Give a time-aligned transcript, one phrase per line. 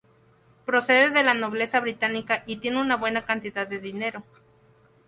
[0.65, 4.23] Procede de la nobleza británica y tiene una buena cantidad de dinero.